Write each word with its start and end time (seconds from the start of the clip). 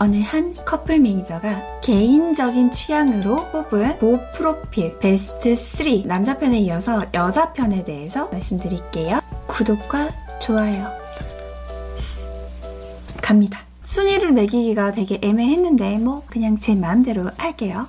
어느 0.00 0.20
한 0.22 0.54
커플 0.64 1.00
매니저가 1.00 1.80
개인적인 1.80 2.70
취향으로 2.70 3.50
뽑은 3.50 3.98
고 3.98 4.20
프로필 4.32 4.96
베스트 5.00 5.56
3 5.56 6.06
남자 6.06 6.38
편에 6.38 6.60
이어서 6.60 7.04
여자 7.14 7.52
편에 7.52 7.82
대해서 7.82 8.28
말씀드릴게요. 8.28 9.20
구독과 9.48 10.10
좋아요. 10.40 10.88
갑니다. 13.20 13.60
순위를 13.84 14.32
매기기가 14.32 14.92
되게 14.92 15.18
애매했는데 15.20 15.98
뭐 15.98 16.22
그냥 16.28 16.58
제 16.58 16.76
마음대로 16.76 17.28
할게요. 17.36 17.88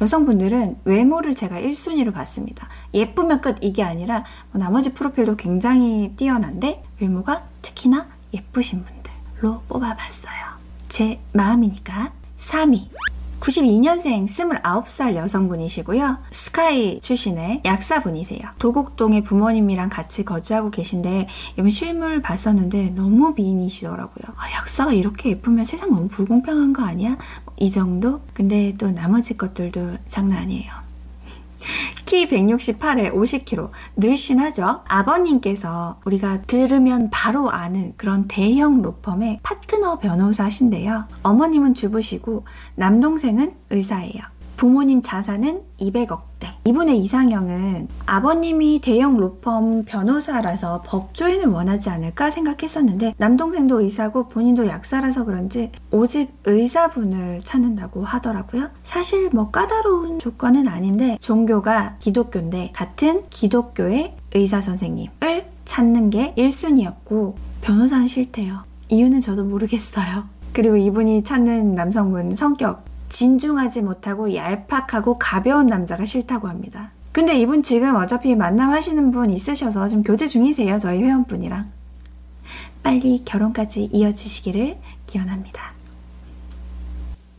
여성분들은 0.00 0.80
외모를 0.86 1.36
제가 1.36 1.60
1순위로 1.60 2.12
봤습니다. 2.12 2.68
예쁘면 2.94 3.42
끝 3.42 3.58
이게 3.60 3.84
아니라 3.84 4.24
뭐 4.50 4.60
나머지 4.60 4.92
프로필도 4.92 5.36
굉장히 5.36 6.14
뛰어난데 6.16 6.82
외모가 7.00 7.46
특히나 7.62 8.08
예쁘신 8.32 8.84
분들 8.84 8.99
로 9.40 9.62
뽑아봤어요. 9.68 10.60
제 10.88 11.20
마음이니까 11.32 12.12
3위 12.36 12.88
92년생 13.40 14.26
29살 14.26 15.16
여성분이시고요. 15.16 16.18
스카이 16.30 17.00
출신의 17.00 17.62
약사분이세요. 17.64 18.40
도곡동에 18.58 19.22
부모님이랑 19.22 19.88
같이 19.88 20.24
거주하고 20.24 20.70
계신데 20.70 21.26
실물 21.70 22.20
봤었는데 22.20 22.90
너무 22.90 23.32
미인이시더라고요. 23.34 24.34
아, 24.36 24.52
약사가 24.52 24.92
이렇게 24.92 25.30
예쁘면 25.30 25.64
세상 25.64 25.90
너무 25.90 26.08
불공평한 26.08 26.74
거 26.74 26.82
아니야? 26.82 27.16
이 27.56 27.70
정도? 27.70 28.20
근데 28.34 28.74
또 28.76 28.90
나머지 28.90 29.36
것들도 29.36 29.96
장난 30.06 30.42
아니에요. 30.42 30.89
키 32.10 32.26
168에 32.26 33.12
50kg. 33.12 33.70
늘씬하죠? 33.94 34.80
아버님께서 34.88 36.00
우리가 36.04 36.42
들으면 36.42 37.08
바로 37.12 37.52
아는 37.52 37.92
그런 37.96 38.26
대형 38.26 38.82
로펌의 38.82 39.38
파트너 39.44 40.00
변호사신데요. 40.00 41.04
어머님은 41.22 41.74
주부시고 41.74 42.46
남동생은 42.74 43.54
의사예요. 43.70 44.22
부모님 44.60 45.00
자산은 45.00 45.62
200억대. 45.80 46.48
이분의 46.66 46.98
이상형은 46.98 47.88
아버님이 48.04 48.82
대형 48.82 49.16
로펌 49.16 49.84
변호사라서 49.86 50.82
법조인을 50.84 51.46
원하지 51.46 51.88
않을까 51.88 52.28
생각했었는데 52.30 53.14
남동생도 53.16 53.80
의사고 53.80 54.28
본인도 54.28 54.66
약사라서 54.66 55.24
그런지 55.24 55.72
오직 55.90 56.34
의사분을 56.44 57.40
찾는다고 57.42 58.04
하더라고요. 58.04 58.68
사실 58.82 59.30
뭐 59.32 59.50
까다로운 59.50 60.18
조건은 60.18 60.68
아닌데 60.68 61.16
종교가 61.22 61.96
기독교인데 61.98 62.72
같은 62.74 63.22
기독교의 63.30 64.14
의사 64.34 64.60
선생님을 64.60 65.46
찾는 65.64 66.10
게 66.10 66.34
1순위였고 66.36 67.34
변호사는 67.62 68.06
싫대요. 68.06 68.64
이유는 68.90 69.20
저도 69.20 69.42
모르겠어요. 69.42 70.24
그리고 70.52 70.76
이분이 70.76 71.24
찾는 71.24 71.74
남성분 71.74 72.34
성격 72.36 72.89
진중하지 73.10 73.82
못하고 73.82 74.34
얄팍하고 74.34 75.18
가벼운 75.18 75.66
남자가 75.66 76.06
싫다고 76.06 76.48
합니다. 76.48 76.92
근데 77.12 77.36
이분 77.38 77.62
지금 77.62 77.96
어차피 77.96 78.34
만남하시는 78.34 79.10
분 79.10 79.30
있으셔서 79.30 79.88
지금 79.88 80.02
교제 80.02 80.26
중이세요. 80.26 80.78
저희 80.78 81.02
회원분이랑. 81.02 81.70
빨리 82.82 83.22
결혼까지 83.24 83.90
이어지시기를 83.92 84.78
기원합니다. 85.06 85.72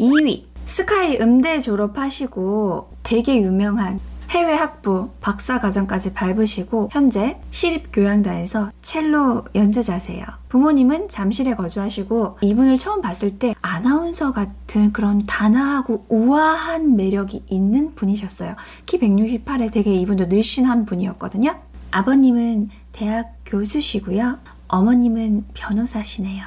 2위. 0.00 0.48
스카이 0.64 1.18
음대 1.20 1.60
졸업하시고 1.60 2.90
되게 3.02 3.40
유명한 3.40 4.00
해외 4.30 4.52
학부 4.54 5.10
박사 5.20 5.58
과정까지 5.58 6.12
밟으시고 6.12 6.90
현재 6.92 7.38
시립교양단에서 7.50 8.72
첼로 8.82 9.44
연주자세요. 9.54 10.24
부모님은 10.50 11.08
잠실에 11.08 11.54
거주하시고 11.54 12.38
이분을 12.42 12.76
처음 12.76 13.00
봤을 13.00 13.38
때 13.38 13.54
아나운서 13.62 14.32
같은 14.32 14.92
그런 14.92 15.22
단아하고 15.26 16.04
우아한 16.08 16.96
매력이 16.96 17.44
있는 17.48 17.94
분이셨어요. 17.94 18.54
키 18.84 18.98
168에 18.98 19.72
되게 19.72 19.94
이분도 19.94 20.26
늘씬한 20.26 20.84
분이었거든요. 20.84 21.58
아버님은 21.90 22.68
대학 22.92 23.34
교수시고요. 23.46 24.38
어머님은 24.68 25.46
변호사시네요. 25.54 26.44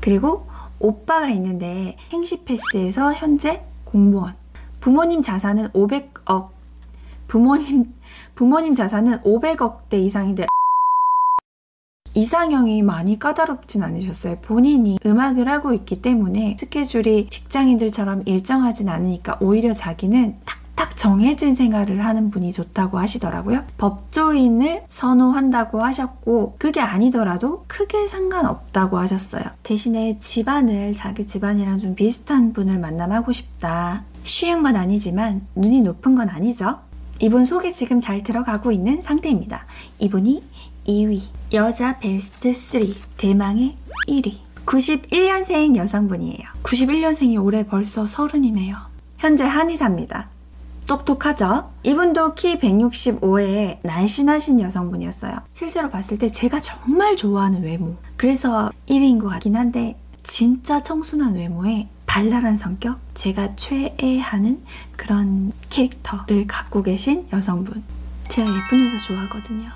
그리고 0.00 0.46
오빠가 0.78 1.28
있는데 1.28 1.98
행시패스에서 2.10 3.12
현재 3.12 3.62
공무원. 3.84 4.34
부모님 4.80 5.20
자산은 5.20 5.68
500억 5.68 6.59
부모님, 7.30 7.84
부모님 8.34 8.74
자산은 8.74 9.20
500억대 9.20 9.94
이상인데 9.94 10.46
이상형이 12.12 12.82
많이 12.82 13.20
까다롭진 13.20 13.84
않으셨어요. 13.84 14.38
본인이 14.42 14.98
음악을 15.06 15.48
하고 15.48 15.72
있기 15.72 16.02
때문에 16.02 16.56
스케줄이 16.58 17.28
직장인들처럼 17.30 18.24
일정하진 18.26 18.88
않으니까 18.88 19.38
오히려 19.40 19.72
자기는 19.72 20.38
탁탁 20.44 20.96
정해진 20.96 21.54
생활을 21.54 22.04
하는 22.04 22.30
분이 22.30 22.50
좋다고 22.50 22.98
하시더라고요. 22.98 23.64
법조인을 23.78 24.86
선호한다고 24.88 25.84
하셨고 25.84 26.56
그게 26.58 26.80
아니더라도 26.80 27.64
크게 27.68 28.08
상관없다고 28.08 28.98
하셨어요. 28.98 29.44
대신에 29.62 30.18
집안을 30.18 30.94
자기 30.94 31.24
집안이랑 31.24 31.78
좀 31.78 31.94
비슷한 31.94 32.52
분을 32.52 32.80
만남하고 32.80 33.30
싶다. 33.30 34.02
쉬운 34.24 34.64
건 34.64 34.74
아니지만 34.74 35.46
눈이 35.54 35.82
높은 35.82 36.16
건 36.16 36.28
아니죠. 36.28 36.89
이분 37.22 37.44
속에 37.44 37.70
지금 37.70 38.00
잘 38.00 38.22
들어가고 38.22 38.72
있는 38.72 39.02
상태입니다. 39.02 39.66
이분이 39.98 40.42
2위, 40.86 41.20
여자 41.52 41.98
베스트 41.98 42.54
3, 42.54 42.94
대망의 43.18 43.76
1위. 44.08 44.38
91년생 44.64 45.76
여성분이에요. 45.76 46.48
91년생이 46.62 47.42
올해 47.42 47.66
벌써 47.66 48.06
서른이네요. 48.06 48.74
현재 49.18 49.44
한의사입니다. 49.44 50.30
똑똑하죠? 50.86 51.70
이분도 51.82 52.34
키 52.34 52.58
165에 52.58 53.78
날씬하신 53.82 54.60
여성분이었어요. 54.60 55.34
실제로 55.52 55.90
봤을 55.90 56.16
때 56.16 56.30
제가 56.30 56.58
정말 56.58 57.16
좋아하는 57.16 57.62
외모. 57.62 57.96
그래서 58.16 58.72
1위인 58.88 59.20
것 59.20 59.28
같긴 59.28 59.56
한데 59.56 59.98
진짜 60.22 60.82
청순한 60.82 61.34
외모에 61.34 61.88
발랄한 62.10 62.56
성격, 62.56 62.98
제가 63.14 63.54
최애하는 63.54 64.60
그런 64.96 65.52
캐릭터를 65.68 66.44
갖고 66.48 66.82
계신 66.82 67.24
여성분. 67.32 67.84
제가 68.24 68.50
예쁜 68.50 68.84
여자 68.84 68.98
좋아하거든요. 68.98 69.70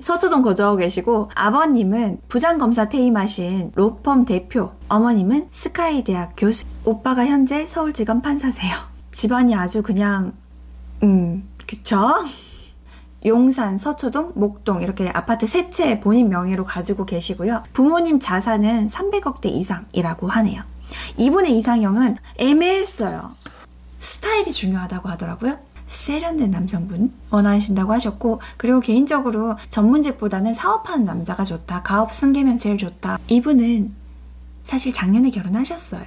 서초동 0.00 0.42
거주하고 0.42 0.76
계시고 0.76 1.32
아버님은 1.34 2.20
부장검사 2.28 2.88
퇴임하신 2.88 3.72
로펌 3.74 4.26
대표, 4.26 4.70
어머님은 4.88 5.48
스카이 5.50 6.04
대학 6.04 6.34
교수, 6.36 6.64
오빠가 6.84 7.26
현재 7.26 7.66
서울지검 7.66 8.22
판사세요. 8.22 8.76
집안이 9.10 9.56
아주 9.56 9.82
그냥 9.82 10.34
음 11.02 11.48
그쵸? 11.66 11.98
용산, 13.24 13.78
서초동, 13.78 14.32
목동 14.34 14.82
이렇게 14.82 15.08
아파트 15.08 15.46
세 15.46 15.70
채 15.70 15.98
본인 15.98 16.28
명의로 16.28 16.64
가지고 16.64 17.04
계시고요. 17.06 17.64
부모님 17.72 18.20
자산은 18.20 18.88
300억대 18.88 19.46
이상이라고 19.46 20.28
하네요. 20.28 20.62
이분의 21.16 21.56
이상형은 21.58 22.16
애매했어요. 22.38 23.32
스타일이 23.98 24.52
중요하다고 24.52 25.08
하더라고요. 25.08 25.58
세련된 25.86 26.50
남성분 26.50 27.12
원하신다고 27.30 27.92
하셨고 27.94 28.40
그리고 28.56 28.80
개인적으로 28.80 29.56
전문직보다는 29.70 30.52
사업하는 30.54 31.04
남자가 31.04 31.44
좋다. 31.44 31.82
가업 31.82 32.14
승계면 32.14 32.58
제일 32.58 32.78
좋다. 32.78 33.18
이분은 33.28 33.92
사실 34.62 34.92
작년에 34.92 35.30
결혼하셨어요. 35.30 36.04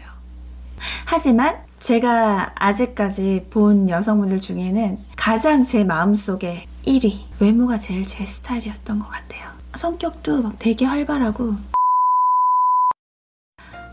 하지만 1.05 1.57
제가 1.79 2.53
아직까지 2.55 3.47
본 3.49 3.89
여성분들 3.89 4.39
중에는 4.39 4.97
가장 5.15 5.63
제 5.65 5.83
마음속에 5.83 6.65
1위. 6.87 7.19
외모가 7.41 7.77
제일 7.77 8.05
제 8.05 8.25
스타일이었던 8.25 8.99
것 8.99 9.09
같아요. 9.09 9.49
성격도 9.75 10.41
막 10.41 10.57
되게 10.57 10.85
활발하고. 10.85 11.55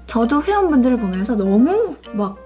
저도 0.06 0.44
회원분들을 0.44 0.98
보면서 0.98 1.34
너무 1.34 1.96
막, 2.12 2.38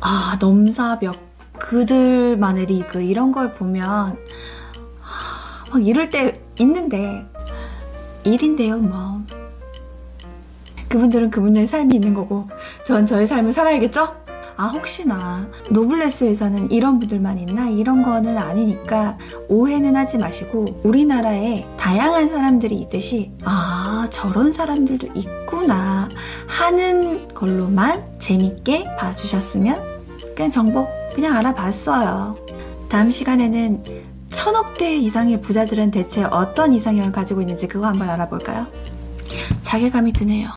아, 0.00 0.38
넘사벽, 0.40 1.16
그들만의 1.58 2.66
리그, 2.66 3.02
이런 3.02 3.30
걸 3.30 3.52
보면, 3.52 3.86
아, 3.86 4.16
막 5.70 5.86
이럴 5.86 6.08
때 6.08 6.40
있는데, 6.58 7.26
일인데요, 8.24 8.78
뭐. 8.78 9.22
그분들은 10.88 11.30
그분들의 11.30 11.66
삶이 11.66 11.94
있는 11.94 12.14
거고, 12.14 12.48
전 12.86 13.04
저의 13.04 13.26
삶을 13.26 13.52
살아야겠죠? 13.52 14.27
아 14.58 14.66
혹시나 14.66 15.48
노블레스 15.70 16.24
회사는 16.24 16.72
이런 16.72 16.98
분들만 16.98 17.38
있나 17.38 17.68
이런 17.68 18.02
거는 18.02 18.36
아니니까 18.36 19.16
오해는 19.48 19.94
하지 19.94 20.18
마시고 20.18 20.80
우리나라에 20.82 21.64
다양한 21.76 22.28
사람들이 22.28 22.74
있듯이 22.80 23.30
아 23.44 24.08
저런 24.10 24.50
사람들도 24.50 25.10
있구나 25.14 26.08
하는 26.48 27.28
걸로만 27.28 28.18
재밌게 28.18 28.96
봐주셨으면 28.98 29.80
그냥 30.34 30.50
정보 30.50 30.88
그냥 31.14 31.36
알아봤어요. 31.36 32.36
다음 32.88 33.12
시간에는 33.12 33.84
천억 34.30 34.76
대 34.76 34.96
이상의 34.96 35.40
부자들은 35.40 35.92
대체 35.92 36.24
어떤 36.24 36.74
이상형을 36.74 37.12
가지고 37.12 37.42
있는지 37.42 37.68
그거 37.68 37.86
한번 37.86 38.10
알아볼까요? 38.10 38.66
자괴감이 39.62 40.12
드네요. 40.12 40.46